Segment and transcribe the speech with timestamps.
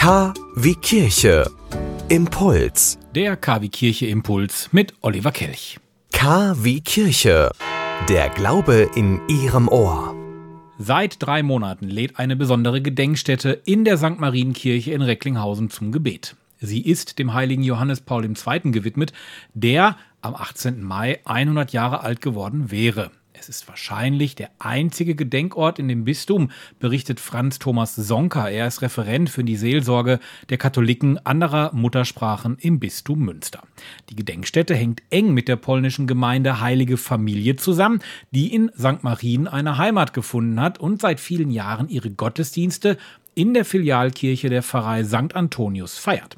[0.00, 1.44] K wie Kirche.
[2.08, 2.98] Impuls.
[3.14, 5.78] Der KW Kirche Impuls mit Oliver Kelch.
[6.10, 7.50] K wie Kirche.
[8.08, 10.16] Der Glaube in Ihrem Ohr.
[10.78, 14.18] Seit drei Monaten lädt eine besondere Gedenkstätte in der St.
[14.18, 16.34] Marienkirche in Recklinghausen zum Gebet.
[16.60, 18.70] Sie ist dem heiligen Johannes Paul II.
[18.70, 19.12] gewidmet,
[19.52, 20.82] der am 18.
[20.82, 23.10] Mai 100 Jahre alt geworden wäre.
[23.40, 28.50] Es ist wahrscheinlich der einzige Gedenkort in dem Bistum, berichtet Franz Thomas Sonka.
[28.50, 30.20] Er ist Referent für die Seelsorge
[30.50, 33.62] der Katholiken anderer Muttersprachen im Bistum Münster.
[34.10, 39.02] Die Gedenkstätte hängt eng mit der polnischen Gemeinde Heilige Familie zusammen, die in St.
[39.04, 42.98] Marien eine Heimat gefunden hat und seit vielen Jahren ihre Gottesdienste
[43.34, 45.34] in der Filialkirche der Pfarrei St.
[45.34, 46.36] Antonius feiert.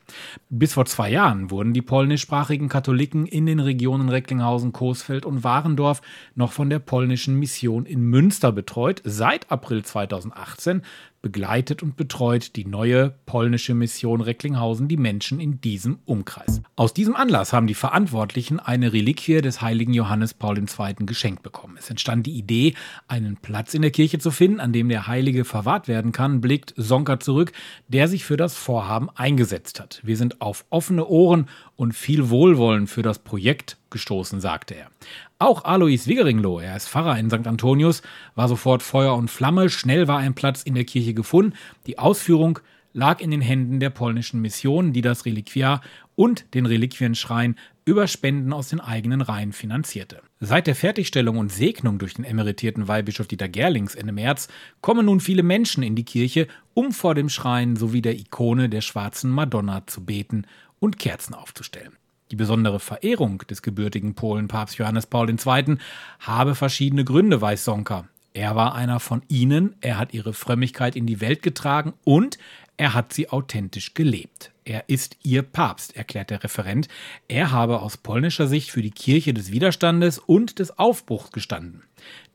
[0.51, 6.03] Bis vor zwei Jahren wurden die polnischsprachigen Katholiken in den Regionen Recklinghausen, Coesfeld und Warendorf
[6.35, 9.01] noch von der polnischen Mission in Münster betreut.
[9.05, 10.83] Seit April 2018
[11.23, 16.61] begleitet und betreut die neue polnische Mission Recklinghausen die Menschen in diesem Umkreis.
[16.77, 21.07] Aus diesem Anlass haben die Verantwortlichen eine Reliquie des heiligen Johannes Paul II.
[21.07, 21.77] geschenkt bekommen.
[21.79, 22.75] Es entstand die Idee,
[23.07, 26.75] einen Platz in der Kirche zu finden, an dem der Heilige verwahrt werden kann, blickt
[26.83, 27.53] Sonka zurück,
[27.89, 30.01] der sich für das Vorhaben eingesetzt hat.
[30.03, 34.91] Wir sind auf offene Ohren und viel Wohlwollen für das Projekt gestoßen, sagte er.
[35.39, 37.47] Auch Alois Wigeringlo, er ist Pfarrer in St.
[37.47, 38.03] Antonius,
[38.35, 39.71] war sofort Feuer und Flamme.
[39.71, 41.55] Schnell war ein Platz in der Kirche gefunden.
[41.87, 42.61] Die Ausführung
[42.93, 45.81] lag in den Händen der polnischen Mission, die das Reliquiar
[46.15, 50.21] und den Reliquienschrein über Spenden aus den eigenen Reihen finanzierte.
[50.41, 54.49] Seit der Fertigstellung und Segnung durch den emeritierten Weihbischof Dieter Gerlings Ende März
[54.81, 58.83] kommen nun viele Menschen in die Kirche, um vor dem Schrein sowie der Ikone der
[58.83, 60.47] schwarzen Madonna zu beten
[60.79, 61.97] und Kerzen aufzustellen.
[62.31, 65.77] Die besondere Verehrung des gebürtigen Polen Papst Johannes Paul II.
[66.21, 68.09] habe verschiedene Gründe, weiß Sonka.
[68.35, 72.39] Er war einer von ihnen, er hat ihre Frömmigkeit in die Welt getragen und
[72.83, 74.51] er hat sie authentisch gelebt.
[74.65, 76.89] Er ist ihr Papst, erklärt der Referent.
[77.29, 81.85] Er habe aus polnischer Sicht für die Kirche des Widerstandes und des Aufbruchs gestanden.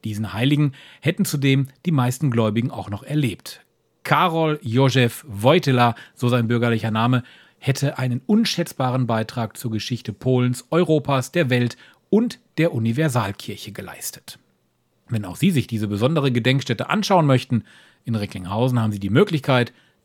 [0.06, 0.72] Diesen Heiligen
[1.02, 3.66] hätten zudem die meisten Gläubigen auch noch erlebt.
[4.04, 7.24] Karol Józef Wojtyla, so sein bürgerlicher Name,
[7.60, 11.76] hätte einen unschätzbaren Beitrag zur Geschichte Polens, Europas, der Welt
[12.10, 14.40] und der Universalkirche geleistet.
[15.10, 17.66] Wenn auch Sie sich diese besondere Gedenkstätte anschauen möchten,
[18.06, 19.74] in Recklinghausen haben Sie die Möglichkeit